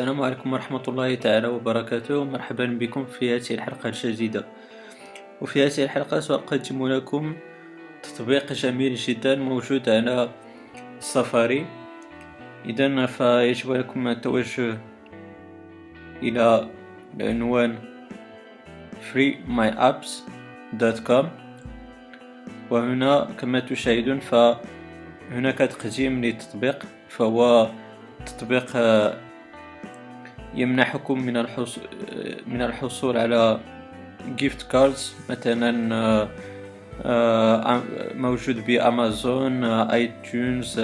السلام 0.00 0.22
عليكم 0.22 0.52
ورحمة 0.52 0.82
الله 0.88 1.14
تعالى 1.14 1.48
وبركاته. 1.48 2.24
مرحبا 2.24 2.66
بكم 2.80 3.04
في 3.04 3.36
هذه 3.36 3.50
الحلقة 3.50 3.88
الجديدة. 3.88 4.44
وفي 5.40 5.66
هذه 5.66 5.84
الحلقة 5.84 6.20
سأقدم 6.20 6.88
لكم 6.88 7.36
تطبيق 8.02 8.52
جميل 8.52 8.94
جدا 8.94 9.36
موجود 9.36 9.88
على 9.88 10.28
سفاري. 11.00 11.66
إذا 12.64 13.06
فيجب 13.06 13.72
لكم 13.72 14.08
التوجه 14.08 14.78
إلى 16.24 16.68
العنوان 17.20 17.78
freemyapps.com 19.12 21.24
وهنا 22.70 23.24
كما 23.36 23.60
تشاهدون 23.60 24.20
فهناك 24.20 25.58
تقديم 25.58 26.24
للتطبيق 26.24 26.86
فهو 27.08 27.68
تطبيق 28.26 28.76
يمنحكم 30.54 31.18
من 31.26 31.36
الحصول 31.36 31.84
من 32.46 32.62
الحصول 32.62 33.16
على 33.16 33.60
gift 34.36 34.70
cards 34.70 35.14
مثلا 35.30 35.94
آه، 35.94 36.28
آه، 37.04 37.82
موجود 38.14 38.66
بأمازون 38.66 39.64
آه، 39.64 39.92
iTunes 39.92 40.80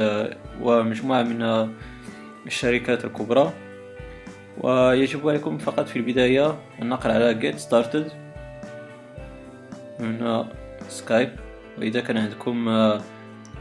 ومجموعة 0.63 1.23
من 1.23 1.69
الشركات 2.47 3.05
الكبرى. 3.05 3.53
ويجب 4.61 5.29
عليكم 5.29 5.59
فقط 5.59 5.89
في 5.89 5.97
البداية 5.97 6.59
النقر 6.83 7.11
على 7.11 7.41
get 7.41 7.61
started 7.61 8.13
هنا 10.01 10.49
skip 10.89 11.31
وإذا 11.79 12.01
كان 12.01 12.17
عندكم 12.17 12.69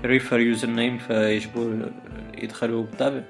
refer 0.05 0.39
username 0.39 0.97
فيجب 0.97 1.81
إدخاله 2.43 2.81
بالطبع 2.81 3.21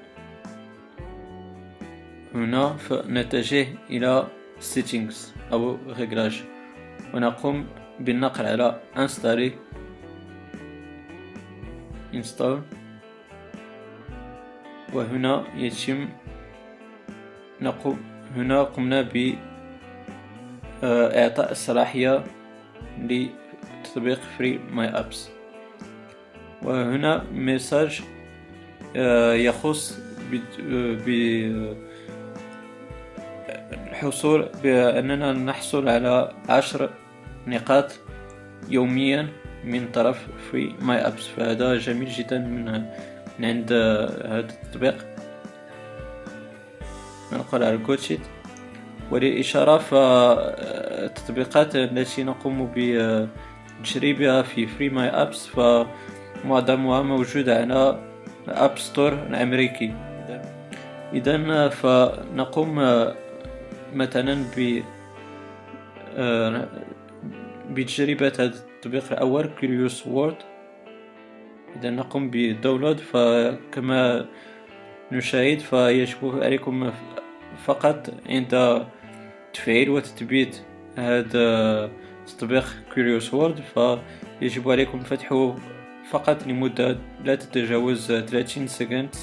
هنا 2.35 2.77
نتجه 2.91 3.67
إلى 3.89 4.27
settings 4.59 5.15
أو 5.51 5.77
réglages 5.87 6.43
ونقوم 7.13 7.67
بالنقر 7.99 8.45
على 8.45 8.81
installer 8.95 9.51
install. 12.13 12.57
وهنا 14.93 15.43
يتم 15.55 16.09
نقوم 17.61 17.99
هنا 18.35 18.63
قمنا 18.63 19.01
ب 19.01 19.35
إعطاء 20.83 21.51
الصلاحية 21.51 22.23
لتطبيق 22.99 24.19
FreeMyApps 24.37 25.29
وهنا 26.63 27.23
message 27.31 28.01
يخص 29.35 29.99
ب 30.31 31.05
الحصول 33.95 34.49
بأننا 34.63 35.33
نحصل 35.33 35.89
على 35.89 36.31
عشر 36.49 36.89
نقاط 37.47 37.91
يوميا 38.69 39.27
من 39.63 39.87
طرف 39.91 40.27
FreeMyApps 40.51 41.27
فهذا 41.27 41.77
جميل 41.77 42.09
جدا 42.09 42.37
من 42.37 43.45
عند 43.45 43.73
هذا 43.73 44.39
التطبيق. 44.39 45.05
ننقر 47.33 47.63
على 47.63 47.75
ال 47.75 47.82
got 47.82 48.00
it. 48.00 48.19
وللإشارة 49.11 49.77
فالتطبيقات 49.77 51.75
التي 51.75 52.23
نقوم 52.23 52.71
بتجريبها 52.75 54.41
في 54.41 54.67
FreeMyApps 54.67 55.47
فمعظمها 55.47 57.01
موجودة 57.01 57.61
على 57.61 57.99
App 58.47 58.77
Store 58.77 59.13
الأمريكي. 59.13 59.93
إذا 61.13 61.69
فنقوم 61.69 62.79
مثلا 63.93 64.43
ب 64.57 64.83
آه، 66.17 66.67
بتجربة 67.69 68.27
هذا 68.27 68.43
التطبيق 68.45 69.11
الأول 69.11 69.49
Curious 69.59 70.07
Word 70.07 70.35
إذا 71.75 71.89
نقوم 71.89 72.29
بال 72.29 72.43
download 72.43 72.99
فكما 72.99 74.25
نشاهد 75.11 75.59
فيجب 75.59 76.43
عليكم 76.43 76.91
فقط 77.65 78.13
عند 78.29 78.85
تفعيل 79.53 79.89
وتثبيت 79.89 80.61
هذا 80.97 81.91
تطبيق 82.27 82.65
Curious 82.95 83.33
Word 83.33 83.59
فيجب 84.39 84.71
عليكم 84.71 84.99
فتحه 84.99 85.55
فقط 86.09 86.47
لمدة 86.47 86.97
لا 87.23 87.35
تتجاوز 87.35 88.11
30 88.11 88.67
second 88.67 89.15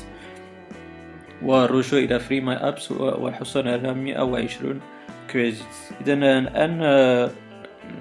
والرجوع 1.44 2.00
إلى 2.00 2.20
FreeMyApps 2.20 2.92
والحصول 2.92 3.68
على 3.68 3.94
120 3.94 4.80
credit 5.30 5.62
إذا 6.00 6.12
الآن 6.12 6.78
آه، 6.82 7.30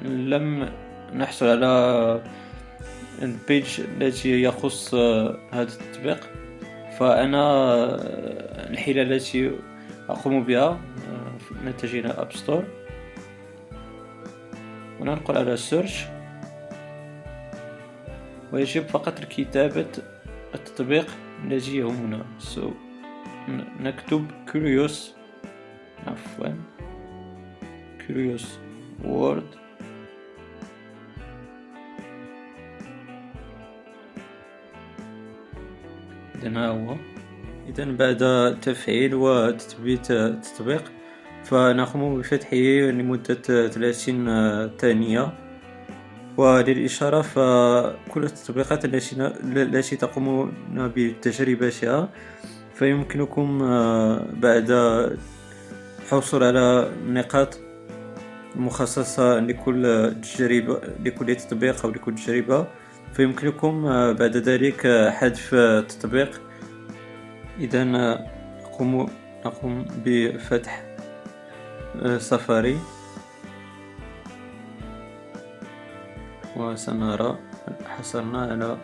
لم 0.06 0.70
نحصل 1.14 1.46
على 1.46 2.22
ال 3.22 3.34
page 3.34 3.82
التي 3.82 4.42
يخص 4.42 4.94
آه، 4.94 5.38
هذا 5.52 5.70
التطبيق. 5.74 6.30
فأنا 7.00 7.44
آه، 7.44 8.70
الحيلة 8.70 9.02
التي 9.02 9.52
أقوم 10.10 10.44
بها 10.44 10.82
نتجه 11.66 12.00
إلى 12.00 12.10
App 12.10 12.34
Store 12.34 12.64
وننقر 15.00 15.38
على 15.38 15.58
search 15.58 16.06
ويجب 18.54 18.84
فقط 18.88 19.20
كتابة 19.20 19.88
التطبيق 20.56 21.08
الذي 21.44 21.78
يهمنا 21.78 22.26
so 22.40 22.91
نكتب 23.80 24.28
curious 24.48 24.96
عفوا 26.08 26.48
curious 28.08 28.46
word. 29.04 29.44
إذا 36.44 36.68
هو. 36.68 36.96
إذا 37.68 37.86
بعد 37.92 38.58
تفعيل 38.62 39.16
وتثبيت 39.16 40.12
التطبيق 40.12 40.92
فنقوم 41.44 42.20
بفتحه 42.20 42.58
لمدة 42.92 43.68
30 43.68 44.70
ثانية. 44.78 45.34
وللإشارة 46.38 47.22
فكل 47.22 48.24
التطبيقات 48.24 48.86
التي 48.86 49.96
تقومون 49.96 50.54
بتجربتها 50.96 52.10
فيمكنكم 52.82 53.64
آه، 53.64 54.26
بعد 54.34 54.72
الحصول 56.02 56.44
على 56.44 56.92
نقاط 57.08 57.60
مخصصة 58.56 59.40
لكل 59.40 60.14
تجربة 60.22 60.82
لكل 61.06 61.36
تطبيق 61.36 61.86
أو 61.86 61.92
لكل 61.92 62.16
تجربة 62.16 62.68
فيمكنكم 63.14 63.86
آه، 63.86 64.12
بعد 64.12 64.38
ذلك 64.38 64.88
حذف 65.10 65.54
التطبيق. 65.54 66.42
إذا 67.60 67.84
نقوم 67.84 69.10
نقوم 69.46 69.86
بفتح 70.06 70.84
آه، 72.02 72.18
سفاري. 72.18 72.78
وسنرى 76.58 77.40
حصلنا 77.86 78.42
على 78.42 78.78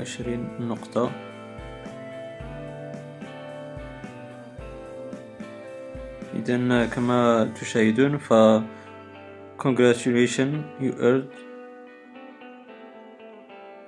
وعشرين 0.00 0.48
نقطة. 0.60 1.10
إذا 6.34 6.86
كما 6.86 7.52
تشاهدون 7.60 8.18
ف 8.18 8.32
congratulations 9.60 10.56
you 10.80 10.92
earned. 10.96 11.36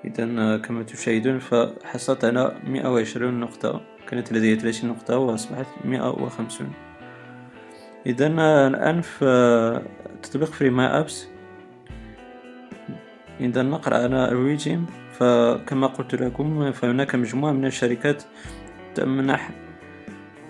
إذا 0.04 0.58
كما 0.58 0.82
تشاهدون 0.82 1.38
فحصلت 1.38 2.24
على 2.24 2.56
مئة 2.64 2.88
وعشرون 2.88 3.40
نقطة. 3.40 3.80
كانت 4.08 4.32
لدي 4.32 4.56
ثلاثين 4.56 4.90
نقطة 4.90 5.18
وأصبحت 5.18 5.66
مئة 5.84 6.08
وخمسون. 6.08 6.72
إذا 8.06 8.26
الآن 8.66 9.00
في 9.00 9.82
تطبيق 10.22 10.48
FreeMyApps. 10.48 11.31
إذا 13.42 13.62
ننقر 13.62 13.96
على 13.96 14.28
ال 14.28 14.36
redeem 14.36 14.86
فكما 15.12 15.86
قلت 15.86 16.14
لكم 16.14 16.72
فهناك 16.72 17.14
مجموعة 17.14 17.52
من 17.52 17.66
الشركات 17.66 18.22
تمنح 18.94 19.50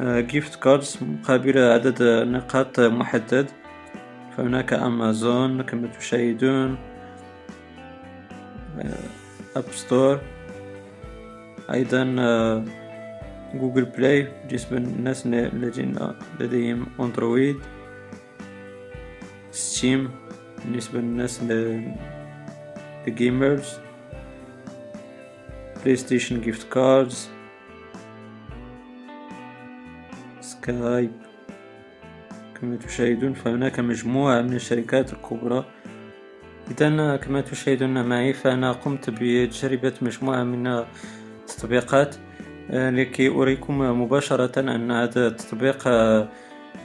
gift 0.02 0.62
cards 0.62 0.98
مقابل 1.02 1.58
عدد 1.58 2.02
نقاط 2.28 2.80
محدد. 2.80 3.50
فهناك 4.36 4.72
أمازون 4.72 5.62
كما 5.62 5.88
تشاهدون 5.88 6.78
App 9.56 9.64
Store 9.70 10.20
أيضا 11.72 12.04
Google 13.54 13.84
Play 13.84 14.28
بالنسبة 14.48 14.78
للناس 14.78 15.26
الذين 15.26 15.98
لديهم 16.40 16.86
أندرويد 17.00 17.56
Steam 19.50 20.10
بالنسبة 20.64 21.00
للناس 21.00 21.42
ال 23.08 23.78
gamers 25.82 25.96
PlayStation 25.96 26.40
gift 26.40 26.72
cards 26.72 27.28
Skype 30.40 31.12
كما 32.60 32.76
تشاهدون 32.76 33.32
فهناك 33.32 33.80
مجموعة 33.80 34.42
من 34.42 34.52
الشركات 34.52 35.12
الكبرى. 35.12 35.64
إذا 36.70 37.16
كما 37.16 37.40
تشاهدون 37.40 38.04
معي 38.04 38.32
فأنا 38.32 38.72
قمت 38.72 39.10
بتجربة 39.10 39.92
مجموعة 40.02 40.42
من 40.42 40.66
التطبيقات 40.66 42.16
آه، 42.70 42.90
لكي 42.90 43.28
أريكم 43.28 44.02
مباشرة 44.02 44.60
أن 44.60 44.90
هذا 44.90 45.26
التطبيق 45.26 45.82
آه، 45.86 46.28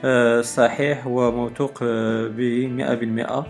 آه، 0.06 0.42
صحيح 0.42 1.08
وموثوق 1.08 1.84
بمئة 2.28 2.94
بالمئة. 2.94 3.48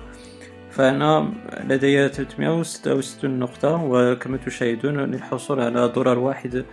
فأنا 0.77 1.33
لدي 1.69 2.09
366 2.09 3.39
نقطة 3.39 3.83
وكما 3.83 4.37
تشاهدون 4.37 4.97
للحصول 4.99 5.59
على 5.61 5.87
دولار 5.95 6.19
واحد 6.19 6.65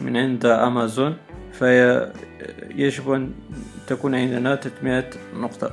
من 0.00 0.16
عند 0.16 0.46
أمازون 0.46 1.16
فيجب 1.52 3.12
أن 3.12 3.32
تكون 3.86 4.14
عندنا 4.14 4.56
300 4.56 5.04
نقطة. 5.34 5.70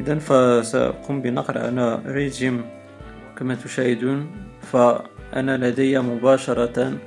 إذا 0.00 0.18
فسأقوم 0.18 1.22
بنقر 1.22 1.58
على 1.58 2.02
ريجيم. 2.06 2.64
كما 3.38 3.54
تشاهدون 3.54 4.30
فأنا 4.62 5.56
لدي 5.56 5.98
مباشرة 5.98 6.98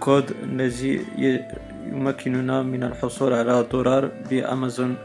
كود 0.00 0.30
الذي 0.42 1.06
يمكننا 1.86 2.62
من 2.62 2.82
الحصول 2.82 3.32
على 3.32 3.66
دولار 3.72 4.10
بأمازون. 4.30 4.96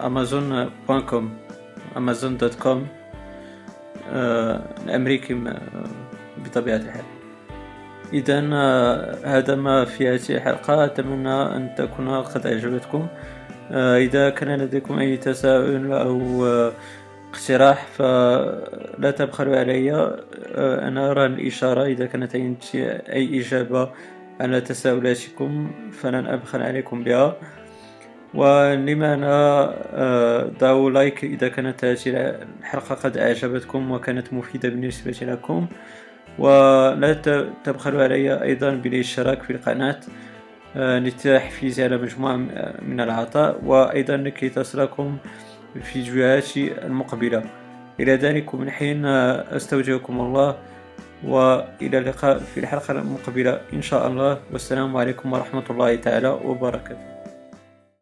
أمازون 0.00 0.70
com 0.88 1.38
أمازون 1.96 2.36
dot 2.36 2.54
com 2.54 2.86
الأمريكي 4.84 5.34
بطبيعة 6.44 6.76
الحال. 6.76 7.04
إذا 8.12 8.50
آه، 8.52 9.18
هذا 9.24 9.54
ما 9.54 9.84
في 9.84 10.08
هذه 10.08 10.30
الحلقة. 10.30 10.84
أتمنى 10.84 11.42
أن 11.56 11.74
تكون 11.78 12.08
قد 12.08 12.46
أعجبتكم. 12.46 13.06
آه، 13.70 13.98
إذا 13.98 14.30
كان 14.30 14.60
لديكم 14.60 14.98
أي 14.98 15.16
تساؤل 15.16 15.92
آه، 15.92 16.72
اقتراح 17.32 17.86
فلا 17.86 19.10
تبخلوا 19.10 19.56
علي. 19.56 20.16
أنا 20.88 21.10
أرى 21.10 21.26
الإشارة. 21.26 21.84
إذا 21.84 22.06
كانت 22.06 22.34
أي 22.34 23.40
إجابة 23.40 23.90
على 24.40 24.60
تساؤلاتكم 24.60 25.70
فلن 25.92 26.26
أبخل 26.26 26.62
عليكم 26.62 27.04
بها. 27.04 27.36
ولمعنى 28.34 29.66
ضعوا 30.58 30.90
لايك 30.90 31.24
إذا 31.24 31.48
كانت 31.48 31.84
هذه 31.84 32.36
الحلقة 32.60 32.94
قد 32.94 33.16
أعجبتكم 33.16 33.90
وكانت 33.90 34.32
مفيدة 34.32 34.68
بالنسبة 34.68 35.16
لكم. 35.22 35.66
ولا 36.38 37.12
تبخلوا 37.64 38.02
علي 38.02 38.42
أيضا 38.42 38.70
بالاشتراك 38.70 39.42
في 39.42 39.50
القناة 39.52 40.00
آه، 40.76 40.98
للتحفيز 40.98 41.80
على 41.80 41.96
مجموعة 41.96 42.36
من 42.82 43.00
العطاء. 43.00 43.60
وأيضا 43.64 44.16
لكي 44.16 44.48
تصلكم 44.48 45.16
فيديوهاتي 45.82 46.84
المقبلة. 46.86 47.42
إلى 48.00 48.14
ذلك 48.14 48.54
من 48.54 48.70
حين 48.70 49.06
أستودعكم 49.06 50.20
الله. 50.20 50.56
وإلى 51.24 51.98
اللقاء 51.98 52.38
في 52.38 52.60
الحلقة 52.60 52.92
المقبلة 52.92 53.60
إن 53.72 53.82
شاء 53.82 54.06
الله. 54.06 54.38
والسلام 54.52 54.96
عليكم 54.96 55.32
ورحمة 55.32 55.64
الله 55.70 55.96
تعالى 55.96 56.28
وبركاته. 56.28 57.11